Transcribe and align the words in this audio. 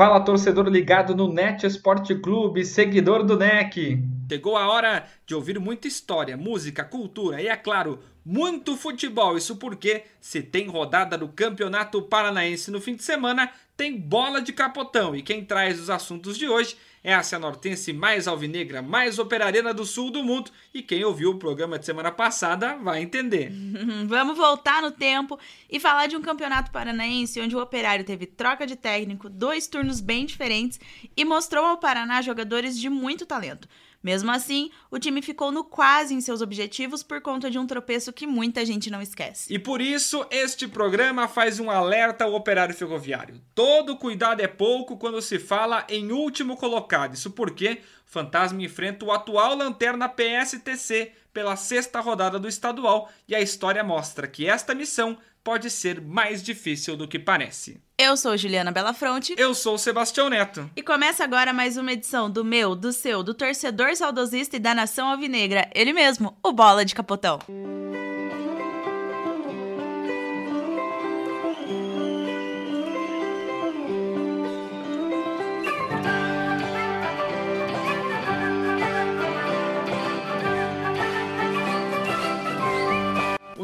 Fala 0.00 0.18
torcedor 0.18 0.66
ligado 0.66 1.14
no 1.14 1.30
Net 1.30 1.66
Esporte 1.66 2.14
Clube, 2.14 2.64
seguidor 2.64 3.22
do 3.22 3.36
NEC. 3.36 4.02
Chegou 4.30 4.56
a 4.56 4.66
hora 4.66 5.04
de 5.26 5.34
ouvir 5.34 5.60
muita 5.60 5.88
história, 5.88 6.38
música, 6.38 6.82
cultura 6.82 7.42
e, 7.42 7.48
é 7.48 7.54
claro, 7.54 7.98
muito 8.24 8.78
futebol. 8.78 9.36
Isso 9.36 9.56
porque, 9.56 10.04
se 10.18 10.40
tem 10.40 10.68
rodada 10.68 11.18
do 11.18 11.28
Campeonato 11.28 12.00
Paranaense 12.00 12.70
no 12.70 12.80
fim 12.80 12.96
de 12.96 13.02
semana, 13.02 13.52
tem 13.76 13.94
bola 14.00 14.40
de 14.40 14.54
capotão. 14.54 15.14
E 15.14 15.20
quem 15.20 15.44
traz 15.44 15.78
os 15.78 15.90
assuntos 15.90 16.38
de 16.38 16.48
hoje 16.48 16.78
é 17.02 17.14
a 17.14 17.22
Cianortense 17.22 17.92
mais 17.92 18.28
alvinegra, 18.28 18.82
mais 18.82 19.18
operarena 19.18 19.72
do 19.72 19.84
sul 19.84 20.10
do 20.10 20.22
mundo. 20.22 20.50
E 20.72 20.82
quem 20.82 21.04
ouviu 21.04 21.30
o 21.30 21.38
programa 21.38 21.78
de 21.78 21.86
semana 21.86 22.12
passada 22.12 22.76
vai 22.76 23.02
entender. 23.02 23.50
Vamos 24.06 24.36
voltar 24.36 24.82
no 24.82 24.90
tempo 24.90 25.38
e 25.68 25.80
falar 25.80 26.06
de 26.06 26.16
um 26.16 26.22
campeonato 26.22 26.70
paranaense 26.70 27.40
onde 27.40 27.56
o 27.56 27.60
operário 27.60 28.04
teve 28.04 28.26
troca 28.26 28.66
de 28.66 28.76
técnico, 28.76 29.28
dois 29.28 29.66
turnos 29.66 30.00
bem 30.00 30.26
diferentes 30.26 30.78
e 31.16 31.24
mostrou 31.24 31.64
ao 31.64 31.78
Paraná 31.78 32.20
jogadores 32.20 32.78
de 32.78 32.90
muito 32.90 33.24
talento. 33.24 33.68
Mesmo 34.02 34.30
assim, 34.30 34.70
o 34.90 34.98
time 34.98 35.20
ficou 35.20 35.52
no 35.52 35.62
quase 35.62 36.14
em 36.14 36.20
seus 36.20 36.40
objetivos 36.40 37.02
por 37.02 37.20
conta 37.20 37.50
de 37.50 37.58
um 37.58 37.66
tropeço 37.66 38.12
que 38.12 38.26
muita 38.26 38.64
gente 38.64 38.90
não 38.90 39.02
esquece. 39.02 39.52
E 39.52 39.58
por 39.58 39.80
isso, 39.80 40.26
este 40.30 40.66
programa 40.66 41.28
faz 41.28 41.60
um 41.60 41.70
alerta 41.70 42.24
ao 42.24 42.34
operário 42.34 42.74
ferroviário. 42.74 43.40
Todo 43.54 43.96
cuidado 43.96 44.40
é 44.40 44.48
pouco 44.48 44.96
quando 44.96 45.20
se 45.20 45.38
fala 45.38 45.86
em 45.88 46.12
último 46.12 46.56
colocado. 46.56 47.14
Isso 47.14 47.30
porque 47.30 47.80
Fantasma 48.10 48.60
enfrenta 48.60 49.04
o 49.04 49.12
atual 49.12 49.54
lanterna 49.54 50.08
PSTC 50.08 51.12
pela 51.32 51.54
sexta 51.54 52.00
rodada 52.00 52.40
do 52.40 52.48
estadual 52.48 53.08
e 53.28 53.36
a 53.36 53.40
história 53.40 53.84
mostra 53.84 54.26
que 54.26 54.48
esta 54.48 54.74
missão 54.74 55.16
pode 55.44 55.70
ser 55.70 56.00
mais 56.00 56.42
difícil 56.42 56.96
do 56.96 57.06
que 57.06 57.20
parece. 57.20 57.80
Eu 57.96 58.16
sou 58.16 58.36
Juliana 58.36 58.72
Belafronte. 58.72 59.36
Eu 59.38 59.54
sou 59.54 59.78
Sebastião 59.78 60.28
Neto. 60.28 60.68
E 60.74 60.82
começa 60.82 61.22
agora 61.22 61.52
mais 61.52 61.76
uma 61.76 61.92
edição 61.92 62.28
do 62.28 62.44
meu, 62.44 62.74
do 62.74 62.92
seu, 62.92 63.22
do 63.22 63.32
torcedor 63.32 63.94
saudosista 63.94 64.56
e 64.56 64.60
da 64.60 64.74
nação 64.74 65.08
alvinegra, 65.08 65.70
ele 65.72 65.92
mesmo, 65.92 66.36
o 66.42 66.52
Bola 66.52 66.84
de 66.84 66.96
Capotão. 66.96 67.38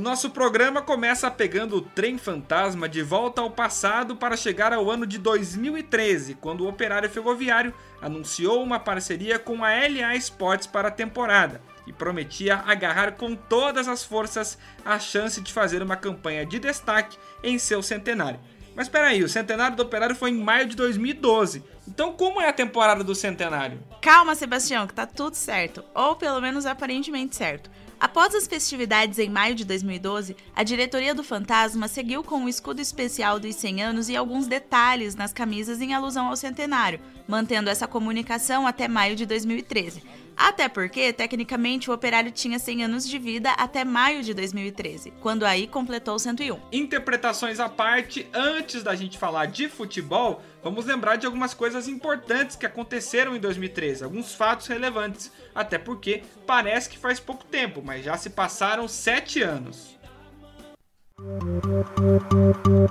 Nosso 0.06 0.30
programa 0.30 0.80
começa 0.80 1.28
pegando 1.28 1.78
o 1.78 1.80
trem 1.80 2.16
fantasma 2.16 2.88
de 2.88 3.02
volta 3.02 3.40
ao 3.40 3.50
passado 3.50 4.14
para 4.14 4.36
chegar 4.36 4.72
ao 4.72 4.88
ano 4.88 5.04
de 5.04 5.18
2013, 5.18 6.36
quando 6.36 6.60
o 6.60 6.68
Operário 6.68 7.10
Ferroviário 7.10 7.74
anunciou 8.00 8.62
uma 8.62 8.78
parceria 8.78 9.36
com 9.36 9.64
a 9.64 9.70
LA 9.70 10.14
Sports 10.14 10.64
para 10.64 10.86
a 10.86 10.92
temporada 10.92 11.60
e 11.88 11.92
prometia 11.92 12.62
agarrar 12.64 13.16
com 13.16 13.34
todas 13.34 13.88
as 13.88 14.04
forças 14.04 14.56
a 14.84 14.96
chance 15.00 15.40
de 15.40 15.52
fazer 15.52 15.82
uma 15.82 15.96
campanha 15.96 16.46
de 16.46 16.60
destaque 16.60 17.18
em 17.42 17.58
seu 17.58 17.82
centenário. 17.82 18.38
Mas 18.76 18.86
espera 18.86 19.08
aí, 19.08 19.24
o 19.24 19.28
centenário 19.28 19.76
do 19.76 19.82
Operário 19.82 20.14
foi 20.14 20.30
em 20.30 20.38
maio 20.38 20.68
de 20.68 20.76
2012. 20.76 21.64
Então 21.88 22.12
como 22.12 22.40
é 22.40 22.48
a 22.48 22.52
temporada 22.52 23.04
do 23.04 23.14
centenário? 23.14 23.78
Calma, 24.00 24.34
Sebastião, 24.34 24.86
que 24.86 24.94
tá 24.94 25.06
tudo 25.06 25.34
certo, 25.34 25.84
ou 25.94 26.16
pelo 26.16 26.40
menos 26.40 26.66
aparentemente 26.66 27.36
certo. 27.36 27.70
Após 27.98 28.34
as 28.34 28.46
festividades 28.46 29.18
em 29.18 29.30
maio 29.30 29.54
de 29.54 29.64
2012, 29.64 30.36
a 30.54 30.62
diretoria 30.62 31.14
do 31.14 31.24
Fantasma 31.24 31.88
seguiu 31.88 32.22
com 32.22 32.44
o 32.44 32.48
escudo 32.48 32.80
especial 32.80 33.40
dos 33.40 33.56
100 33.56 33.82
anos 33.82 34.08
e 34.10 34.16
alguns 34.16 34.46
detalhes 34.46 35.14
nas 35.14 35.32
camisas 35.32 35.80
em 35.80 35.94
alusão 35.94 36.26
ao 36.26 36.36
centenário, 36.36 37.00
mantendo 37.26 37.70
essa 37.70 37.86
comunicação 37.86 38.66
até 38.66 38.86
maio 38.86 39.16
de 39.16 39.24
2013. 39.24 40.02
Até 40.36 40.68
porque, 40.68 41.14
tecnicamente, 41.14 41.90
o 41.90 41.94
operário 41.94 42.30
tinha 42.30 42.58
100 42.58 42.84
anos 42.84 43.08
de 43.08 43.18
vida 43.18 43.52
até 43.52 43.82
maio 43.82 44.22
de 44.22 44.34
2013, 44.34 45.14
quando 45.22 45.46
aí 45.46 45.66
completou 45.66 46.18
101. 46.18 46.60
Interpretações 46.70 47.58
à 47.58 47.70
parte, 47.70 48.28
antes 48.34 48.82
da 48.82 48.94
gente 48.94 49.16
falar 49.16 49.46
de 49.46 49.66
futebol, 49.70 50.42
vamos 50.66 50.84
lembrar 50.84 51.14
de 51.14 51.26
algumas 51.26 51.54
coisas 51.54 51.86
importantes 51.86 52.56
que 52.56 52.66
aconteceram 52.66 53.36
em 53.36 53.38
2013, 53.38 54.02
alguns 54.02 54.34
fatos 54.34 54.66
relevantes, 54.66 55.30
até 55.54 55.78
porque 55.78 56.24
parece 56.44 56.88
que 56.88 56.98
faz 56.98 57.20
pouco 57.20 57.44
tempo, 57.44 57.80
mas 57.84 58.04
já 58.04 58.16
se 58.16 58.30
passaram 58.30 58.88
7 58.88 59.42
anos. 59.42 59.96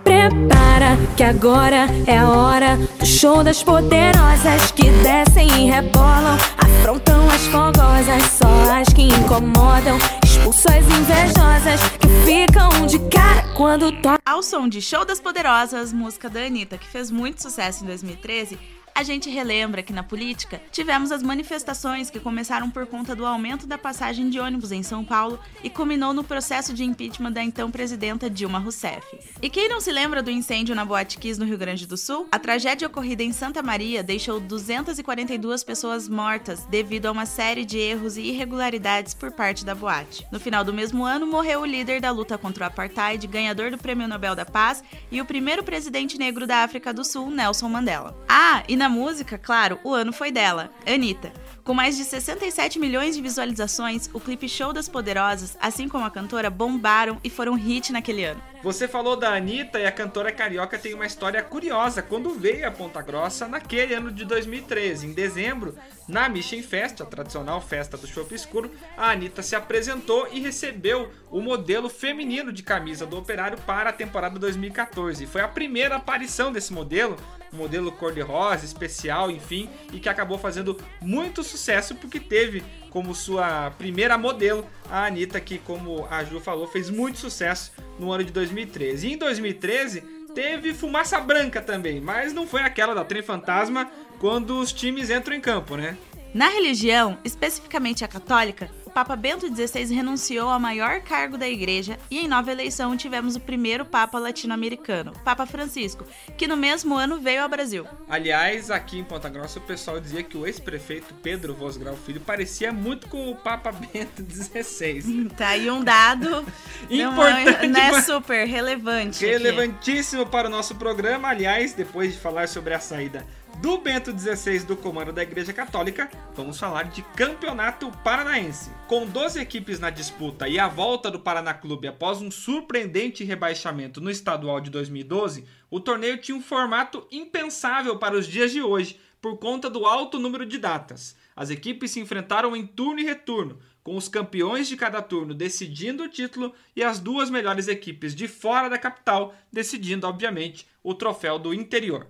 Prepara 0.05 0.95
que 1.17 1.23
agora 1.23 1.87
é 2.07 2.17
a 2.17 2.29
hora 2.29 2.77
do 2.77 3.05
show 3.05 3.43
das 3.43 3.61
poderosas 3.61 4.71
que 4.71 4.89
descem 5.03 5.45
e 5.65 5.69
rebolam, 5.69 6.37
afrontam 6.57 7.29
as 7.29 7.45
fogosas, 7.47 8.23
só 8.31 8.71
as 8.71 8.87
que 8.93 9.01
incomodam, 9.01 9.97
expulsam 10.35 10.73
as 10.77 10.85
invejosas 10.85 11.81
que 11.99 12.07
ficam 12.25 12.85
de 12.85 12.99
cara 13.09 13.53
quando 13.53 13.91
tocam. 13.91 14.17
Ao 14.25 14.43
som 14.43 14.67
de 14.67 14.81
Show 14.81 15.05
das 15.05 15.19
Poderosas, 15.19 15.93
música 15.93 16.29
da 16.29 16.41
Anitta, 16.41 16.77
que 16.77 16.87
fez 16.87 17.09
muito 17.09 17.41
sucesso 17.41 17.83
em 17.83 17.87
2013, 17.87 18.57
a 18.95 19.03
gente 19.03 19.29
relembra 19.29 19.83
que 19.83 19.91
na 19.91 20.01
política 20.01 20.61
tivemos 20.71 21.11
as 21.11 21.21
manifestações 21.21 22.09
que 22.09 22.17
começaram 22.17 22.69
por 22.71 22.87
conta 22.87 23.13
do 23.13 23.25
aumento 23.25 23.67
da 23.67 23.77
passagem 23.77 24.29
de 24.29 24.39
ônibus 24.39 24.71
em 24.71 24.83
São 24.83 25.03
Paulo 25.03 25.37
e 25.61 25.69
culminou 25.69 26.13
no 26.13 26.23
processo 26.23 26.73
de 26.73 26.85
impeachment 26.85 27.33
da 27.33 27.43
então 27.43 27.69
presidenta 27.69 28.29
Dilma 28.29 28.57
Rousseff. 28.57 29.05
E 29.41 29.49
quem 29.49 29.67
não 29.67 29.81
se 29.81 29.91
lembra 29.91 30.23
do 30.23 30.31
incêndio 30.31 30.73
na 30.73 30.85
Boate 30.85 31.17
Kiss 31.17 31.37
no 31.37 31.45
Rio 31.45 31.57
Grande 31.57 31.85
do 31.85 31.97
Sul? 31.97 32.29
A 32.31 32.39
tragédia 32.39 32.87
ocorrida 32.87 33.21
em 33.21 33.33
Santa 33.33 33.61
Maria 33.61 34.01
deixou 34.01 34.39
242 34.39 35.61
pessoas 35.65 36.07
mortas 36.07 36.63
devido 36.67 37.07
a 37.07 37.11
uma 37.11 37.25
série 37.25 37.65
de 37.65 37.77
erros 37.77 38.15
e 38.15 38.21
irregularidades 38.21 39.13
por 39.13 39.29
parte 39.29 39.65
da 39.65 39.75
boate. 39.75 40.25
No 40.31 40.39
final 40.39 40.63
do 40.63 40.73
mesmo 40.73 41.03
ano, 41.03 41.27
morreu 41.27 41.61
o 41.61 41.65
líder 41.65 41.99
da 41.99 42.11
luta 42.11 42.37
contra 42.37 42.63
o 42.63 42.67
apartheid, 42.67 43.27
ganhador 43.27 43.71
do 43.71 43.77
Prêmio 43.77 44.07
Nobel 44.07 44.35
da 44.35 44.45
Paz 44.45 44.81
e 45.11 45.19
o 45.19 45.25
primeiro 45.25 45.63
presidente 45.63 46.17
negro 46.17 46.47
da 46.47 46.63
África 46.63 46.93
do 46.93 47.03
Sul, 47.03 47.29
Nelson 47.29 47.67
Mandela. 47.67 48.15
Ah, 48.29 48.63
e 48.69 48.77
na 48.77 48.84
na 48.85 48.89
música, 48.89 49.35
claro, 49.35 49.79
o 49.83 49.95
ano 49.95 50.13
foi 50.13 50.31
dela, 50.31 50.69
Anitta. 50.85 51.33
Com 51.63 51.73
mais 51.73 51.97
de 51.97 52.03
67 52.03 52.77
milhões 52.77 53.15
de 53.15 53.21
visualizações, 53.21 54.07
o 54.13 54.19
clipe 54.19 54.47
Show 54.47 54.71
das 54.71 54.87
Poderosas, 54.87 55.57
assim 55.59 55.89
como 55.89 56.05
a 56.05 56.11
cantora, 56.11 56.51
bombaram 56.51 57.17
e 57.23 57.29
foram 57.31 57.55
hit 57.55 57.91
naquele 57.91 58.23
ano. 58.23 58.39
Você 58.65 58.87
falou 58.87 59.15
da 59.15 59.31
Anitta 59.31 59.79
e 59.79 59.85
a 59.85 59.91
cantora 59.91 60.31
carioca 60.31 60.75
tem 60.79 60.95
uma 60.95 61.05
história 61.05 61.43
curiosa 61.43 62.01
quando 62.01 62.33
veio 62.33 62.67
a 62.67 62.71
Ponta 62.71 62.99
Grossa 62.99 63.47
naquele 63.47 63.93
ano 63.93 64.11
de 64.11 64.25
2013. 64.25 65.05
Em 65.05 65.13
dezembro, 65.13 65.77
na 66.07 66.27
Mission 66.27 66.63
Fest, 66.63 66.99
a 66.99 67.05
tradicional 67.05 67.61
festa 67.61 67.95
do 67.95 68.07
chopp 68.07 68.33
escuro, 68.33 68.71
a 68.97 69.11
Anitta 69.11 69.43
se 69.43 69.55
apresentou 69.55 70.27
e 70.31 70.39
recebeu 70.39 71.11
o 71.29 71.41
modelo 71.41 71.89
feminino 71.89 72.51
de 72.51 72.63
camisa 72.63 73.05
do 73.05 73.19
Operário 73.19 73.55
para 73.67 73.91
a 73.91 73.93
temporada 73.93 74.39
2014. 74.39 75.27
Foi 75.27 75.41
a 75.41 75.47
primeira 75.47 75.97
aparição 75.97 76.51
desse 76.51 76.73
modelo, 76.73 77.17
um 77.53 77.57
modelo 77.57 77.91
cor-de-rosa, 77.91 78.65
especial, 78.65 79.29
enfim, 79.29 79.69
e 79.93 79.99
que 79.99 80.09
acabou 80.09 80.39
fazendo 80.39 80.75
muito 80.99 81.43
sucesso 81.43 81.93
porque 81.93 82.19
teve 82.19 82.63
como 82.89 83.13
sua 83.13 83.69
primeira 83.77 84.17
modelo, 84.17 84.65
a 84.89 85.05
Anitta, 85.05 85.39
que, 85.39 85.59
como 85.59 86.07
a 86.09 86.23
Ju 86.23 86.39
falou, 86.39 86.65
fez 86.65 86.89
muito 86.89 87.19
sucesso 87.19 87.71
no 87.99 88.11
ano 88.11 88.23
de 88.23 88.31
2013. 88.31 89.07
E 89.07 89.13
em 89.13 89.17
2013 89.17 90.01
teve 90.33 90.73
fumaça 90.73 91.19
branca 91.19 91.61
também, 91.61 92.01
mas 92.01 92.33
não 92.33 92.45
foi 92.45 92.61
aquela 92.61 92.93
da 92.93 93.05
Trem 93.05 93.21
Fantasma 93.21 93.89
quando 94.19 94.59
os 94.59 94.73
times 94.73 95.09
entram 95.09 95.35
em 95.35 95.41
campo, 95.41 95.75
né? 95.77 95.97
Na 96.35 96.49
religião, 96.49 97.17
especificamente 97.23 98.03
a 98.03 98.09
católica, 98.09 98.69
Papa 98.93 99.15
Bento 99.15 99.47
XVI 99.47 99.85
renunciou 99.95 100.49
ao 100.49 100.59
maior 100.59 100.99
cargo 100.99 101.37
da 101.37 101.47
igreja 101.47 101.97
e 102.11 102.19
em 102.19 102.27
nova 102.27 102.51
eleição 102.51 102.97
tivemos 102.97 103.37
o 103.37 103.39
primeiro 103.39 103.85
Papa 103.85 104.19
latino-americano, 104.19 105.13
Papa 105.23 105.45
Francisco, 105.45 106.05
que 106.37 106.45
no 106.45 106.57
mesmo 106.57 106.93
ano 106.93 107.21
veio 107.21 107.41
ao 107.41 107.47
Brasil. 107.47 107.87
Aliás, 108.09 108.69
aqui 108.69 108.99
em 108.99 109.03
Ponta 109.05 109.29
Grossa 109.29 109.59
o 109.59 109.61
pessoal 109.61 109.97
dizia 109.97 110.23
que 110.23 110.35
o 110.37 110.45
ex-prefeito 110.45 111.13
Pedro 111.23 111.53
Vosgrau 111.53 111.95
Filho 111.95 112.19
parecia 112.19 112.73
muito 112.73 113.07
com 113.07 113.31
o 113.31 113.35
Papa 113.37 113.71
Bento 113.71 114.21
XVI. 114.29 115.29
Tá 115.37 115.49
aí 115.49 115.71
um 115.71 115.81
dado 115.81 116.45
importante, 116.89 117.67
não 117.67 117.79
é 117.79 118.01
super 118.01 118.45
relevante. 118.45 119.25
Relevantíssimo 119.25 120.23
aqui. 120.23 120.31
para 120.31 120.47
o 120.47 120.51
nosso 120.51 120.75
programa. 120.75 121.29
Aliás, 121.29 121.73
depois 121.73 122.13
de 122.13 122.19
falar 122.19 122.49
sobre 122.49 122.73
a 122.73 122.79
saída 122.79 123.25
do 123.61 123.77
Bento 123.77 124.17
XVI 124.17 124.59
do 124.59 124.75
comando 124.75 125.11
da 125.11 125.23
Igreja 125.23 125.53
Católica, 125.53 126.09
vamos 126.33 126.59
falar 126.59 126.83
de 126.83 127.01
Campeonato 127.01 127.91
Paranaense. 128.03 128.71
Com 128.87 129.05
12 129.05 129.39
equipes 129.39 129.79
na 129.79 129.89
disputa 129.89 130.47
e 130.47 130.59
a 130.59 130.67
volta 130.67 131.09
do 131.09 131.19
Paraná 131.19 131.53
Clube 131.53 131.87
após 131.87 132.21
um 132.21 132.29
surpreendente 132.29 133.23
rebaixamento 133.23 134.01
no 134.01 134.09
estadual 134.09 134.59
de 134.59 134.69
2012, 134.69 135.45
o 135.69 135.79
torneio 135.79 136.17
tinha 136.17 136.37
um 136.37 136.41
formato 136.41 137.07
impensável 137.11 137.97
para 137.97 138.15
os 138.15 138.27
dias 138.27 138.51
de 138.51 138.61
hoje 138.61 138.99
por 139.21 139.37
conta 139.37 139.69
do 139.69 139.85
alto 139.85 140.19
número 140.19 140.45
de 140.45 140.57
datas. 140.57 141.15
As 141.35 141.49
equipes 141.49 141.91
se 141.91 141.99
enfrentaram 141.99 142.55
em 142.55 142.65
turno 142.65 142.99
e 142.99 143.03
retorno, 143.03 143.59
com 143.83 143.95
os 143.95 144.07
campeões 144.07 144.67
de 144.67 144.77
cada 144.77 145.01
turno 145.01 145.33
decidindo 145.33 146.03
o 146.03 146.09
título 146.09 146.53
e 146.75 146.83
as 146.83 146.99
duas 146.99 147.29
melhores 147.29 147.67
equipes 147.67 148.15
de 148.15 148.27
fora 148.27 148.69
da 148.69 148.77
capital 148.77 149.35
decidindo, 149.51 150.07
obviamente, 150.07 150.67
o 150.83 150.93
troféu 150.93 151.37
do 151.37 151.53
interior. 151.53 152.07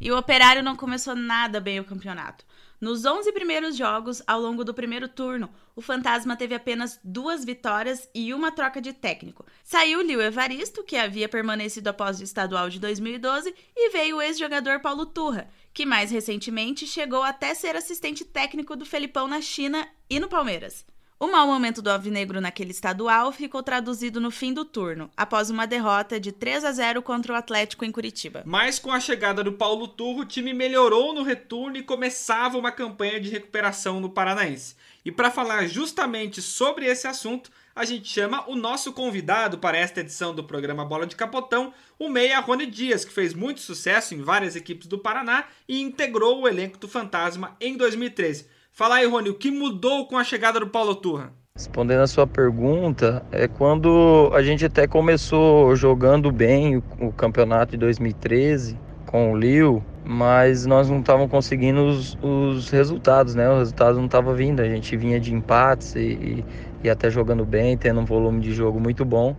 E 0.00 0.10
o 0.10 0.18
Operário 0.18 0.62
não 0.62 0.76
começou 0.76 1.14
nada 1.14 1.60
bem 1.60 1.80
o 1.80 1.84
campeonato. 1.84 2.44
Nos 2.80 3.04
11 3.04 3.32
primeiros 3.32 3.76
jogos, 3.76 4.22
ao 4.24 4.40
longo 4.40 4.64
do 4.64 4.72
primeiro 4.72 5.08
turno, 5.08 5.50
o 5.74 5.80
Fantasma 5.80 6.36
teve 6.36 6.54
apenas 6.54 7.00
duas 7.02 7.44
vitórias 7.44 8.08
e 8.14 8.32
uma 8.32 8.52
troca 8.52 8.80
de 8.80 8.92
técnico. 8.92 9.44
Saiu 9.64 10.00
Lio 10.00 10.22
Evaristo, 10.22 10.84
que 10.84 10.96
havia 10.96 11.28
permanecido 11.28 11.90
após 11.90 12.20
o 12.20 12.22
estadual 12.22 12.70
de 12.70 12.78
2012, 12.78 13.52
e 13.76 13.90
veio 13.90 14.18
o 14.18 14.22
ex-jogador 14.22 14.78
Paulo 14.78 15.06
Turra, 15.06 15.48
que 15.74 15.84
mais 15.84 16.12
recentemente 16.12 16.86
chegou 16.86 17.24
até 17.24 17.52
ser 17.52 17.74
assistente 17.74 18.24
técnico 18.24 18.76
do 18.76 18.86
Felipão 18.86 19.26
na 19.26 19.40
China 19.40 19.88
e 20.08 20.20
no 20.20 20.28
Palmeiras. 20.28 20.86
O 21.20 21.26
mau 21.26 21.48
momento 21.48 21.82
do 21.82 21.90
Alvinegro 21.90 22.40
naquele 22.40 22.70
estadual 22.70 23.32
ficou 23.32 23.60
traduzido 23.60 24.20
no 24.20 24.30
fim 24.30 24.54
do 24.54 24.64
turno, 24.64 25.10
após 25.16 25.50
uma 25.50 25.66
derrota 25.66 26.20
de 26.20 26.30
3 26.30 26.64
a 26.64 26.70
0 26.70 27.02
contra 27.02 27.32
o 27.32 27.36
Atlético 27.36 27.84
em 27.84 27.90
Curitiba. 27.90 28.44
Mas 28.46 28.78
com 28.78 28.92
a 28.92 29.00
chegada 29.00 29.42
do 29.42 29.52
Paulo 29.52 29.88
Turro, 29.88 30.20
o 30.20 30.24
time 30.24 30.54
melhorou 30.54 31.12
no 31.12 31.24
retorno 31.24 31.76
e 31.76 31.82
começava 31.82 32.56
uma 32.56 32.70
campanha 32.70 33.18
de 33.18 33.30
recuperação 33.30 33.98
no 33.98 34.10
Paranaense. 34.10 34.76
E 35.04 35.10
para 35.10 35.28
falar 35.28 35.66
justamente 35.66 36.40
sobre 36.40 36.86
esse 36.86 37.08
assunto, 37.08 37.50
a 37.74 37.84
gente 37.84 38.08
chama 38.08 38.48
o 38.48 38.54
nosso 38.54 38.92
convidado 38.92 39.58
para 39.58 39.76
esta 39.76 39.98
edição 39.98 40.32
do 40.32 40.44
programa 40.44 40.84
Bola 40.84 41.04
de 41.04 41.16
Capotão, 41.16 41.74
o 41.98 42.08
meia 42.08 42.38
Rony 42.38 42.66
Dias, 42.66 43.04
que 43.04 43.12
fez 43.12 43.34
muito 43.34 43.60
sucesso 43.60 44.14
em 44.14 44.22
várias 44.22 44.54
equipes 44.54 44.86
do 44.86 45.00
Paraná 45.00 45.46
e 45.68 45.80
integrou 45.80 46.42
o 46.42 46.46
elenco 46.46 46.78
do 46.78 46.86
Fantasma 46.86 47.56
em 47.60 47.76
2013. 47.76 48.56
Fala 48.78 48.94
aí, 48.94 49.06
Rony, 49.08 49.28
o 49.30 49.34
que 49.34 49.50
mudou 49.50 50.06
com 50.06 50.16
a 50.16 50.22
chegada 50.22 50.60
do 50.60 50.68
Paulo 50.68 50.94
Turra? 50.94 51.32
Respondendo 51.56 51.98
a 51.98 52.06
sua 52.06 52.28
pergunta, 52.28 53.26
é 53.32 53.48
quando 53.48 54.30
a 54.32 54.40
gente 54.40 54.64
até 54.64 54.86
começou 54.86 55.74
jogando 55.74 56.30
bem 56.30 56.76
o, 56.76 56.82
o 57.00 57.12
campeonato 57.12 57.72
de 57.72 57.76
2013 57.78 58.78
com 59.04 59.32
o 59.32 59.36
Lille, 59.36 59.82
mas 60.04 60.64
nós 60.64 60.88
não 60.88 61.00
estávamos 61.00 61.28
conseguindo 61.28 61.86
os, 61.86 62.16
os, 62.22 62.70
resultados, 62.70 63.34
né? 63.34 63.50
O 63.50 63.58
resultado 63.58 63.98
não 63.98 64.06
estava 64.06 64.32
vindo. 64.32 64.60
A 64.60 64.68
gente 64.68 64.96
vinha 64.96 65.18
de 65.18 65.34
empates 65.34 65.96
e, 65.96 65.98
e, 66.00 66.44
e, 66.84 66.88
até 66.88 67.10
jogando 67.10 67.44
bem, 67.44 67.76
tendo 67.76 67.98
um 67.98 68.04
volume 68.04 68.40
de 68.40 68.52
jogo 68.54 68.78
muito 68.78 69.04
bom, 69.04 69.34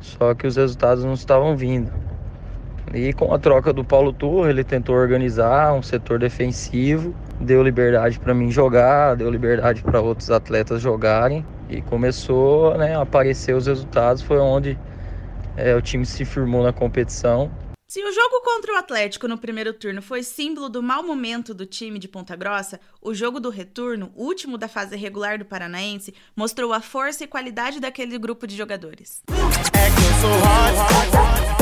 só 0.00 0.34
que 0.34 0.48
os 0.48 0.56
resultados 0.56 1.04
não 1.04 1.14
estavam 1.14 1.56
vindo. 1.56 1.92
E 2.92 3.12
com 3.12 3.32
a 3.32 3.38
troca 3.38 3.72
do 3.72 3.84
Paulo 3.84 4.12
Turra, 4.12 4.50
ele 4.50 4.64
tentou 4.64 4.96
organizar 4.96 5.74
um 5.74 5.80
setor 5.80 6.18
defensivo, 6.18 7.14
deu 7.40 7.62
liberdade 7.62 8.18
para 8.18 8.34
mim 8.34 8.50
jogar, 8.50 9.16
deu 9.16 9.30
liberdade 9.30 9.82
para 9.82 10.00
outros 10.00 10.30
atletas 10.30 10.80
jogarem 10.80 11.44
e 11.68 11.80
começou 11.80 12.76
né, 12.76 12.94
a 12.94 13.02
aparecer 13.02 13.54
os 13.54 13.66
resultados. 13.66 14.22
Foi 14.22 14.38
onde 14.38 14.78
é, 15.56 15.74
o 15.74 15.80
time 15.80 16.04
se 16.04 16.24
firmou 16.24 16.62
na 16.62 16.72
competição. 16.72 17.50
Se 17.88 18.00
o 18.04 18.12
jogo 18.12 18.40
contra 18.44 18.72
o 18.72 18.76
Atlético 18.76 19.26
no 19.26 19.36
primeiro 19.36 19.72
turno 19.72 20.00
foi 20.00 20.22
símbolo 20.22 20.68
do 20.68 20.80
mau 20.80 21.02
momento 21.02 21.52
do 21.52 21.66
time 21.66 21.98
de 21.98 22.06
Ponta 22.06 22.36
Grossa, 22.36 22.78
o 23.02 23.12
jogo 23.12 23.40
do 23.40 23.50
retorno, 23.50 24.12
último 24.14 24.56
da 24.56 24.68
fase 24.68 24.94
regular 24.94 25.38
do 25.38 25.44
Paranaense, 25.44 26.14
mostrou 26.36 26.72
a 26.72 26.80
força 26.80 27.24
e 27.24 27.26
qualidade 27.26 27.80
daquele 27.80 28.16
grupo 28.16 28.46
de 28.46 28.56
jogadores. 28.56 29.22
É 29.28 31.59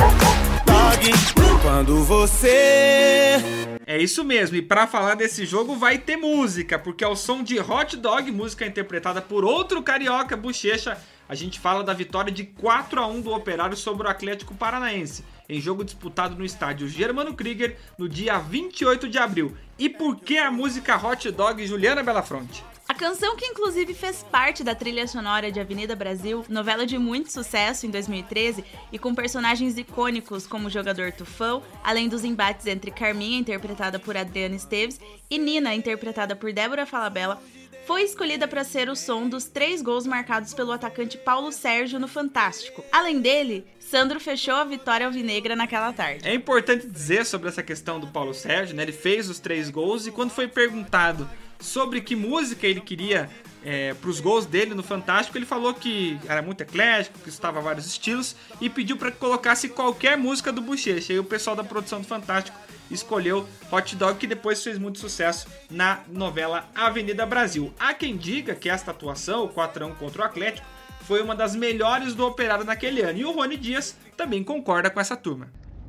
quando 1.61 2.03
você. 2.03 3.37
É 3.85 3.97
isso 3.97 4.23
mesmo, 4.23 4.57
e 4.57 4.61
para 4.61 4.85
falar 4.85 5.15
desse 5.15 5.45
jogo 5.45 5.75
vai 5.75 5.97
ter 5.97 6.17
música, 6.17 6.77
porque 6.77 7.03
ao 7.03 7.15
som 7.15 7.43
de 7.43 7.59
Hot 7.59 7.97
Dog, 7.97 8.31
música 8.31 8.65
interpretada 8.65 9.21
por 9.21 9.43
outro 9.43 9.81
carioca, 9.81 10.37
Bochecha, 10.37 10.97
a 11.27 11.35
gente 11.35 11.59
fala 11.59 11.83
da 11.83 11.93
vitória 11.93 12.31
de 12.31 12.43
4 12.43 12.99
a 12.99 13.07
1 13.07 13.21
do 13.21 13.31
Operário 13.31 13.77
sobre 13.77 14.07
o 14.07 14.09
Atlético 14.09 14.53
Paranaense, 14.53 15.23
em 15.47 15.59
jogo 15.59 15.83
disputado 15.83 16.35
no 16.35 16.45
estádio 16.45 16.87
Germano 16.87 17.33
Krieger 17.33 17.77
no 17.97 18.07
dia 18.07 18.37
28 18.37 19.07
de 19.07 19.17
abril. 19.17 19.55
E 19.77 19.89
por 19.89 20.17
que 20.17 20.37
a 20.37 20.51
música 20.51 20.97
Hot 20.97 21.31
Dog, 21.31 21.65
Juliana 21.65 22.03
Belafronte? 22.03 22.63
A 22.89 22.93
canção 22.95 23.35
que 23.35 23.45
inclusive 23.45 23.93
fez 23.93 24.23
parte 24.23 24.63
da 24.63 24.73
trilha 24.73 25.07
sonora 25.07 25.51
de 25.51 25.59
Avenida 25.59 25.95
Brasil, 25.95 26.43
novela 26.49 26.87
de 26.87 26.97
muito 26.97 27.31
sucesso 27.31 27.85
em 27.85 27.91
2013 27.91 28.65
e 28.91 28.97
com 28.97 29.13
personagens 29.13 29.77
icônicos 29.77 30.47
como 30.47 30.65
o 30.65 30.71
jogador 30.71 31.11
Tufão, 31.11 31.61
além 31.83 32.09
dos 32.09 32.23
embates 32.23 32.65
entre 32.65 32.89
Carminha, 32.89 33.37
interpretada 33.37 33.99
por 33.99 34.17
Adriana 34.17 34.55
Esteves, 34.55 34.99
e 35.29 35.37
Nina, 35.37 35.75
interpretada 35.75 36.35
por 36.35 36.51
Débora 36.51 36.83
Falabella, 36.83 37.39
foi 37.85 38.01
escolhida 38.01 38.47
para 38.47 38.63
ser 38.63 38.89
o 38.89 38.95
som 38.95 39.29
dos 39.29 39.45
três 39.45 39.83
gols 39.83 40.07
marcados 40.07 40.55
pelo 40.55 40.71
atacante 40.71 41.15
Paulo 41.15 41.51
Sérgio 41.51 41.99
no 41.99 42.07
Fantástico. 42.07 42.83
Além 42.91 43.21
dele, 43.21 43.67
Sandro 43.79 44.19
fechou 44.19 44.55
a 44.55 44.63
vitória 44.63 45.05
alvinegra 45.05 45.55
naquela 45.55 45.93
tarde. 45.93 46.27
É 46.27 46.33
importante 46.33 46.87
dizer 46.87 47.23
sobre 47.23 47.49
essa 47.49 47.61
questão 47.61 47.99
do 47.99 48.07
Paulo 48.07 48.33
Sérgio, 48.33 48.75
né? 48.75 48.81
Ele 48.81 48.91
fez 48.91 49.29
os 49.29 49.39
três 49.39 49.69
gols 49.69 50.07
e 50.07 50.11
quando 50.11 50.31
foi 50.31 50.47
perguntado 50.47 51.29
sobre 51.59 52.01
que 52.01 52.15
música 52.15 52.65
ele 52.65 52.81
queria 52.81 53.29
é, 53.63 53.93
para 53.93 54.09
os 54.09 54.19
gols 54.19 54.45
dele 54.45 54.73
no 54.73 54.81
Fantástico, 54.81 55.37
ele 55.37 55.45
falou 55.45 55.73
que 55.73 56.17
era 56.27 56.41
muito 56.41 56.61
eclético, 56.61 57.19
que 57.19 57.29
estava 57.29 57.59
vários 57.59 57.85
estilos 57.85 58.35
e 58.61 58.69
pediu 58.69 58.97
para 58.97 59.11
que 59.11 59.17
colocasse 59.17 59.69
qualquer 59.69 60.17
música 60.17 60.51
do 60.51 60.61
Bochecha. 60.61 61.13
E 61.13 61.19
o 61.19 61.23
pessoal 61.23 61.55
da 61.55 61.63
produção 61.63 61.99
do 61.99 62.07
Fantástico 62.07 62.57
escolheu 62.89 63.45
Hot 63.71 63.95
Dog, 63.95 64.17
que 64.17 64.25
depois 64.25 64.63
fez 64.63 64.77
muito 64.77 64.99
sucesso 64.99 65.47
na 65.69 65.99
novela 66.07 66.69
Avenida 66.73 67.25
Brasil. 67.25 67.73
Há 67.79 67.93
quem 67.93 68.17
diga 68.17 68.55
que 68.55 68.69
esta 68.69 68.91
atuação, 68.91 69.43
o 69.43 69.49
4x1 69.49 69.95
contra 69.95 70.21
o 70.21 70.25
Atlético, 70.25 70.65
foi 71.01 71.21
uma 71.21 71.35
das 71.35 71.55
melhores 71.55 72.15
do 72.15 72.25
Operário 72.25 72.63
naquele 72.63 73.01
ano. 73.01 73.19
E 73.19 73.25
o 73.25 73.31
Rony 73.31 73.57
Dias 73.57 73.95
também 74.15 74.43
concorda 74.43 74.89
com 74.89 74.99
essa 74.99 75.17
turma. 75.17 75.47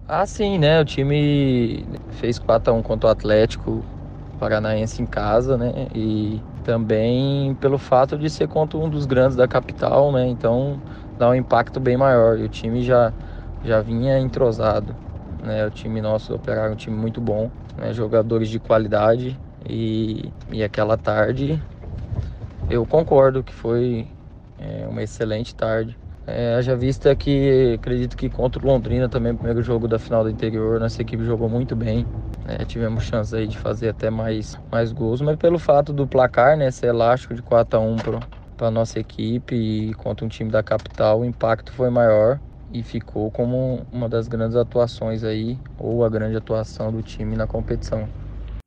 Ah, 0.09 0.27
sim, 0.27 0.59
né? 0.59 0.81
O 0.81 0.85
time 0.85 1.85
fez 2.19 2.39
4x1 2.39 2.83
contra 2.83 3.09
o 3.09 3.13
Atlético 3.13 3.85
Paranaense 4.41 5.03
em 5.03 5.07
casa, 5.07 5.59
né? 5.59 5.87
E 5.95 6.41
também 6.65 7.55
pelo 7.57 7.77
fato 7.77 8.17
de 8.17 8.31
ser 8.31 8.49
contra 8.49 8.79
um 8.79 8.89
dos 8.89 9.05
grandes 9.05 9.37
da 9.37 9.47
capital, 9.47 10.11
né? 10.11 10.27
Então 10.27 10.81
dá 11.19 11.29
um 11.29 11.35
impacto 11.35 11.79
bem 11.79 11.97
maior. 11.97 12.39
E 12.39 12.45
o 12.45 12.49
time 12.49 12.83
já, 12.83 13.13
já 13.63 13.83
vinha 13.83 14.19
entrosado, 14.19 14.97
né? 15.43 15.67
O 15.67 15.71
time 15.71 16.01
nosso 16.01 16.35
operar 16.35 16.73
um 16.73 16.75
time 16.75 16.97
muito 16.97 17.21
bom, 17.21 17.51
né? 17.77 17.93
jogadores 17.93 18.49
de 18.49 18.59
qualidade 18.59 19.39
e, 19.69 20.33
e 20.51 20.65
aquela 20.65 20.97
tarde 20.97 21.63
eu 22.71 22.87
concordo 22.87 23.43
que 23.43 23.53
foi 23.53 24.07
é, 24.59 24.87
uma 24.89 25.03
excelente 25.03 25.55
tarde. 25.55 25.99
É, 26.27 26.55
haja 26.55 26.77
vista 26.77 27.15
que 27.17 27.75
acredito 27.75 28.17
que 28.17 28.31
contra 28.31 28.65
o 28.65 28.67
Londrina 28.67 29.09
também, 29.09 29.35
primeiro 29.35 29.63
jogo 29.63 29.89
da 29.89 29.99
final 29.99 30.23
do 30.23 30.31
interior, 30.31 30.79
nossa 30.79 31.03
equipe 31.03 31.25
jogou 31.25 31.49
muito 31.49 31.75
bem. 31.75 32.07
É, 32.47 32.65
tivemos 32.65 33.05
chance 33.05 33.35
aí 33.35 33.47
de 33.47 33.59
fazer 33.59 33.91
até 33.91 34.11
mais, 34.11 34.59
mais 34.71 34.93
gols, 34.93 35.21
mas 35.21 35.37
pelo 35.37 35.59
fato 35.59 35.93
do 35.93 36.07
placar 36.07 36.57
né, 36.57 36.71
ser 36.71 36.87
elástico 36.87 37.35
de 37.35 37.43
4 37.43 37.79
a 37.79 37.83
1 37.83 37.97
para 38.57 38.69
a 38.69 38.71
nossa 38.71 38.99
equipe 38.99 39.55
e 39.55 39.95
contra 39.95 40.25
um 40.25 40.29
time 40.29 40.51
da 40.51 40.63
capital, 40.63 41.21
o 41.21 41.25
impacto 41.25 41.73
foi 41.73 41.91
maior 41.91 42.41
e 42.73 42.83
ficou 42.83 43.31
como 43.31 43.87
uma 43.93 44.09
das 44.09 44.29
grandes 44.29 44.57
atuações 44.57 45.25
aí, 45.25 45.59
ou 45.79 46.05
a 46.05 46.09
grande 46.09 46.37
atuação 46.37 46.93
do 46.93 47.03
time 47.03 47.37
na 47.37 47.47
competição. 47.47 48.09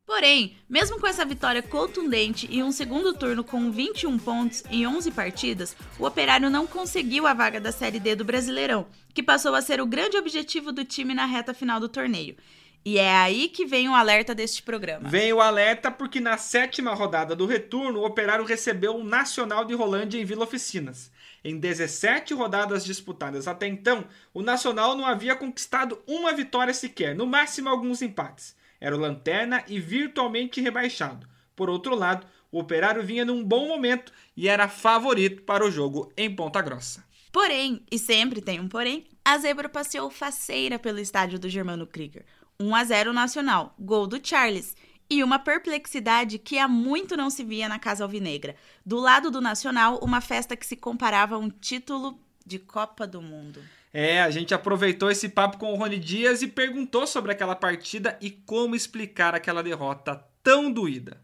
Porém, 0.05 0.57
mesmo 0.69 0.99
com 0.99 1.07
essa 1.07 1.25
vitória 1.25 1.63
contundente 1.63 2.47
e 2.51 2.61
um 2.61 2.71
segundo 2.71 3.13
turno 3.13 3.43
com 3.43 3.71
21 3.71 4.19
pontos 4.19 4.63
em 4.69 4.85
11 4.85 5.11
partidas, 5.11 5.75
o 5.97 6.05
Operário 6.05 6.49
não 6.49 6.67
conseguiu 6.67 7.25
a 7.25 7.33
vaga 7.33 7.59
da 7.59 7.71
Série 7.71 7.99
D 7.99 8.15
do 8.15 8.25
Brasileirão, 8.25 8.85
que 9.13 9.23
passou 9.23 9.55
a 9.55 9.61
ser 9.61 9.81
o 9.81 9.87
grande 9.87 10.17
objetivo 10.17 10.71
do 10.71 10.85
time 10.85 11.13
na 11.13 11.25
reta 11.25 11.53
final 11.53 11.79
do 11.79 11.89
torneio. 11.89 12.35
E 12.85 12.97
é 12.97 13.15
aí 13.15 13.47
que 13.47 13.65
vem 13.65 13.87
o 13.87 13.95
alerta 13.95 14.35
deste 14.35 14.61
programa. 14.61 15.09
Vem 15.09 15.31
o 15.31 15.41
alerta 15.41 15.89
porque 15.89 16.19
na 16.19 16.37
sétima 16.37 16.93
rodada 16.93 17.35
do 17.35 17.45
retorno, 17.45 17.99
o 17.99 18.05
Operário 18.05 18.43
recebeu 18.45 18.95
o 18.95 19.03
Nacional 19.03 19.63
de 19.63 19.73
Rolândia 19.73 20.19
em 20.19 20.25
Vila 20.25 20.43
Oficinas. 20.43 21.11
Em 21.43 21.57
17 21.57 22.33
rodadas 22.33 22.83
disputadas 22.83 23.47
até 23.47 23.67
então, 23.67 24.05
o 24.33 24.41
Nacional 24.41 24.95
não 24.95 25.05
havia 25.05 25.35
conquistado 25.35 26.01
uma 26.07 26.33
vitória 26.33 26.73
sequer, 26.73 27.15
no 27.15 27.25
máximo 27.25 27.69
alguns 27.69 28.01
empates 28.01 28.55
era 28.83 28.97
o 28.97 28.99
lanterna 28.99 29.63
e 29.65 29.79
virtualmente 29.79 30.59
rebaixado. 30.59 31.25
Por 31.55 31.69
outro 31.69 31.95
lado, 31.95 32.27
o 32.51 32.59
Operário 32.59 33.01
vinha 33.01 33.23
num 33.23 33.41
bom 33.41 33.65
momento 33.65 34.11
e 34.35 34.49
era 34.49 34.67
favorito 34.67 35.43
para 35.43 35.65
o 35.65 35.71
jogo 35.71 36.11
em 36.17 36.29
Ponta 36.35 36.61
Grossa. 36.61 37.01
Porém, 37.31 37.81
e 37.89 37.97
sempre 37.97 38.41
tem 38.41 38.59
um 38.59 38.67
porém, 38.67 39.05
a 39.23 39.37
zebra 39.37 39.69
passeou 39.69 40.09
faceira 40.09 40.77
pelo 40.77 40.99
estádio 40.99 41.39
do 41.39 41.47
Germano 41.47 41.87
Krieger. 41.87 42.25
1 42.59 42.75
a 42.75 42.83
0 42.83 43.13
nacional, 43.13 43.75
gol 43.79 44.07
do 44.07 44.19
Charles. 44.21 44.75
E 45.09 45.23
uma 45.23 45.37
perplexidade 45.37 46.39
que 46.39 46.57
há 46.57 46.67
muito 46.67 47.17
não 47.17 47.29
se 47.29 47.43
via 47.43 47.69
na 47.69 47.77
Casa 47.77 48.03
Alvinegra. 48.03 48.55
Do 48.85 48.97
lado 48.97 49.29
do 49.29 49.41
Nacional, 49.41 49.99
uma 50.01 50.21
festa 50.21 50.55
que 50.55 50.65
se 50.65 50.75
comparava 50.75 51.35
a 51.35 51.37
um 51.37 51.49
título 51.49 52.17
de 52.45 52.57
Copa 52.57 53.05
do 53.05 53.21
Mundo. 53.21 53.61
É, 53.93 54.21
a 54.23 54.31
gente 54.31 54.55
aproveitou 54.55 55.11
esse 55.11 55.29
papo 55.29 55.57
com 55.57 55.71
o 55.71 55.75
Rony 55.75 55.99
Dias 55.99 56.41
e 56.41 56.47
perguntou 56.47 57.05
sobre 57.05 57.31
aquela 57.31 57.55
partida 57.55 58.17
e 58.19 58.31
como 58.31 58.75
explicar 58.75 59.35
aquela 59.35 59.61
derrota 59.61 60.19
tão 60.41 60.71
doída. 60.71 61.21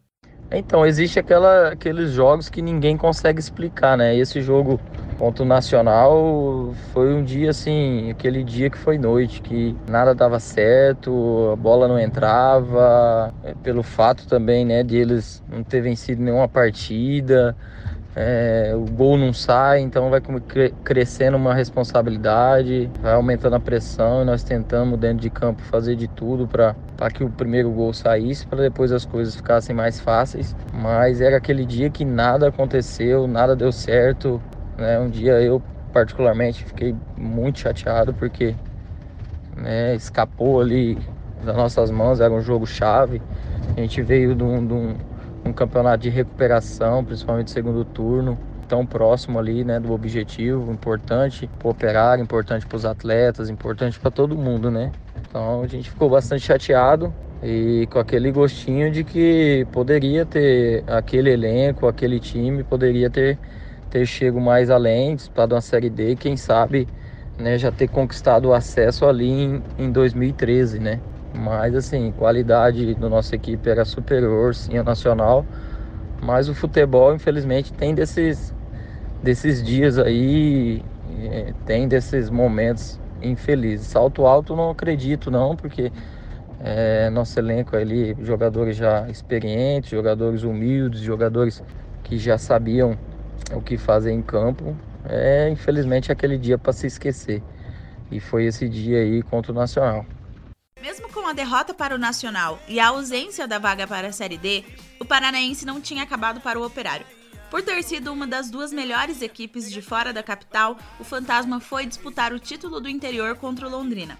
Então, 0.51 0.85
existe 0.85 1.19
aquela, 1.19 1.69
aqueles 1.69 2.11
jogos 2.11 2.49
que 2.49 2.61
ninguém 2.61 2.97
consegue 2.97 3.39
explicar, 3.39 3.97
né? 3.97 4.15
Esse 4.15 4.41
jogo 4.41 4.79
Ponto 5.19 5.43
nacional 5.43 6.73
foi 6.93 7.13
um 7.13 7.21
dia 7.21 7.49
assim, 7.49 8.09
aquele 8.09 8.41
dia 8.41 8.69
que 8.69 8.77
foi 8.77 8.97
noite, 8.97 9.41
que 9.41 9.75
nada 9.85 10.15
dava 10.15 10.39
certo, 10.39 11.49
a 11.51 11.57
bola 11.57 11.89
não 11.89 11.99
entrava, 11.99 13.33
é, 13.43 13.53
pelo 13.61 13.83
fato 13.83 14.25
também, 14.29 14.63
né, 14.63 14.81
de 14.81 14.95
eles 14.95 15.43
não 15.51 15.61
ter 15.61 15.81
vencido 15.81 16.23
nenhuma 16.23 16.47
partida, 16.47 17.53
é, 18.15 18.73
o 18.73 18.85
gol 18.91 19.17
não 19.17 19.33
sai, 19.33 19.81
então 19.81 20.09
vai 20.09 20.21
crescendo 20.85 21.35
uma 21.35 21.53
responsabilidade, 21.53 22.89
vai 23.01 23.13
aumentando 23.13 23.57
a 23.57 23.59
pressão 23.59 24.21
e 24.21 24.25
nós 24.25 24.41
tentamos 24.41 24.97
dentro 24.97 25.19
de 25.19 25.29
campo 25.29 25.61
fazer 25.63 25.97
de 25.97 26.07
tudo 26.07 26.47
para 26.47 26.75
que 27.11 27.23
o 27.23 27.29
primeiro 27.29 27.69
gol 27.71 27.93
saísse, 27.93 28.47
para 28.47 28.61
depois 28.61 28.91
as 28.91 29.05
coisas 29.05 29.35
ficassem 29.35 29.75
mais 29.75 29.99
fáceis. 29.99 30.55
Mas 30.73 31.21
era 31.21 31.37
aquele 31.37 31.65
dia 31.65 31.89
que 31.89 32.03
nada 32.03 32.47
aconteceu, 32.47 33.27
nada 33.27 33.55
deu 33.55 33.71
certo. 33.71 34.41
Né? 34.79 34.99
Um 34.99 35.09
dia 35.09 35.33
eu 35.41 35.61
particularmente 35.91 36.63
fiquei 36.63 36.95
muito 37.17 37.59
chateado 37.59 38.13
porque 38.13 38.55
né, 39.55 39.95
escapou 39.95 40.61
ali 40.61 40.97
das 41.43 41.55
nossas 41.55 41.91
mãos, 41.91 42.19
era 42.19 42.33
um 42.33 42.41
jogo 42.41 42.65
chave. 42.65 43.21
A 43.75 43.79
gente 43.81 44.01
veio 44.01 44.33
de 44.33 44.43
um, 44.43 44.65
de 44.65 44.73
um 44.73 44.95
um 45.45 45.53
campeonato 45.53 46.03
de 46.03 46.09
recuperação, 46.09 47.03
principalmente 47.03 47.51
segundo 47.51 47.83
turno, 47.83 48.37
tão 48.67 48.85
próximo 48.85 49.39
ali, 49.39 49.63
né, 49.63 49.79
do 49.79 49.91
objetivo, 49.91 50.71
importante 50.71 51.49
para 51.57 51.67
o 51.67 51.71
operário, 51.71 52.21
importante 52.21 52.67
para 52.67 52.75
os 52.75 52.85
atletas, 52.85 53.49
importante 53.49 53.99
para 53.99 54.11
todo 54.11 54.37
mundo, 54.37 54.69
né? 54.69 54.91
Então 55.27 55.61
a 55.61 55.67
gente 55.67 55.89
ficou 55.89 56.09
bastante 56.09 56.45
chateado 56.45 57.13
e 57.41 57.87
com 57.91 57.99
aquele 57.99 58.31
gostinho 58.31 58.91
de 58.91 59.03
que 59.03 59.65
poderia 59.71 60.25
ter 60.25 60.83
aquele 60.87 61.31
elenco, 61.31 61.87
aquele 61.87 62.19
time, 62.19 62.63
poderia 62.63 63.09
ter 63.09 63.39
ter 63.89 64.05
chego 64.05 64.39
mais 64.39 64.69
além, 64.69 65.15
disputado 65.15 65.55
uma 65.55 65.61
série 65.61 65.89
D, 65.89 66.15
quem 66.15 66.37
sabe, 66.37 66.87
né, 67.37 67.57
já 67.57 67.71
ter 67.71 67.87
conquistado 67.87 68.49
o 68.49 68.53
acesso 68.53 69.05
ali 69.05 69.29
em, 69.29 69.63
em 69.77 69.91
2013, 69.91 70.79
né? 70.79 70.99
Mas 71.33 71.75
assim, 71.75 72.11
qualidade 72.11 72.93
da 72.95 73.09
nossa 73.09 73.35
equipe 73.35 73.69
era 73.69 73.85
superior, 73.85 74.53
sim, 74.53 74.77
ao 74.77 74.83
nacional. 74.83 75.45
Mas 76.21 76.49
o 76.49 76.55
futebol, 76.55 77.13
infelizmente, 77.13 77.71
tem 77.71 77.95
desses, 77.95 78.53
desses 79.23 79.63
dias 79.63 79.97
aí, 79.97 80.83
tem 81.65 81.87
desses 81.87 82.29
momentos 82.29 82.99
infelizes. 83.21 83.87
Salto 83.87 84.25
alto 84.25 84.55
não 84.55 84.71
acredito 84.71 85.31
não, 85.31 85.55
porque 85.55 85.91
é, 86.59 87.09
nosso 87.09 87.39
elenco 87.39 87.75
ali, 87.75 88.15
jogadores 88.21 88.75
já 88.75 89.07
experientes, 89.09 89.91
jogadores 89.91 90.43
humildes, 90.43 90.99
jogadores 91.01 91.63
que 92.03 92.17
já 92.17 92.37
sabiam 92.37 92.97
o 93.53 93.61
que 93.61 93.77
fazer 93.77 94.11
em 94.11 94.21
campo. 94.21 94.75
É 95.05 95.49
infelizmente 95.49 96.11
aquele 96.11 96.37
dia 96.37 96.57
para 96.57 96.73
se 96.73 96.87
esquecer. 96.87 97.41
E 98.11 98.19
foi 98.19 98.45
esse 98.45 98.67
dia 98.67 98.99
aí 98.99 99.21
contra 99.21 99.51
o 99.51 99.55
Nacional. 99.55 100.05
Mesmo 100.81 101.09
com 101.09 101.27
a 101.27 101.33
derrota 101.33 101.73
para 101.73 101.93
o 101.93 101.97
Nacional 101.97 102.59
e 102.67 102.79
a 102.79 102.87
ausência 102.87 103.47
da 103.47 103.59
vaga 103.59 103.85
para 103.85 104.07
a 104.07 104.11
Série 104.11 104.37
D, 104.37 104.63
o 104.99 105.05
Paranaense 105.05 105.65
não 105.65 105.81
tinha 105.81 106.03
acabado 106.03 106.39
para 106.39 106.59
o 106.59 106.65
Operário. 106.65 107.05
Por 107.49 107.63
ter 107.63 107.81
sido 107.83 108.13
uma 108.13 108.27
das 108.27 108.49
duas 108.49 108.71
melhores 108.71 109.21
equipes 109.21 109.69
de 109.71 109.81
fora 109.81 110.13
da 110.13 110.21
capital, 110.21 110.77
o 110.99 111.03
Fantasma 111.03 111.59
foi 111.59 111.85
disputar 111.85 112.31
o 112.31 112.39
título 112.39 112.79
do 112.79 112.87
interior 112.87 113.35
contra 113.35 113.67
o 113.67 113.71
Londrina. 113.71 114.17